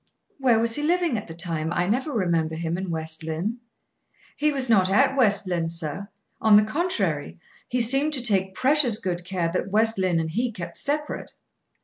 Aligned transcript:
"Where 0.39 0.57
was 0.59 0.73
he 0.73 0.81
living 0.81 1.15
at 1.19 1.27
the 1.27 1.35
time? 1.35 1.71
I 1.71 1.85
never 1.85 2.11
remember 2.11 2.55
him 2.55 2.75
in 2.75 2.89
West 2.89 3.23
Lynne." 3.23 3.59
"He 4.35 4.51
was 4.51 4.67
not 4.67 4.89
at 4.89 5.15
West 5.15 5.45
Lynne, 5.45 5.69
sir. 5.69 6.09
On 6.41 6.55
the 6.57 6.63
contrary, 6.63 7.39
he 7.69 7.81
seemed 7.81 8.13
to 8.15 8.23
take 8.23 8.55
precious 8.55 8.97
good 8.97 9.23
care 9.23 9.51
that 9.53 9.69
West 9.69 9.99
Lynne 9.99 10.19
and 10.19 10.31
he 10.31 10.51
kept 10.51 10.79
separate. 10.79 11.33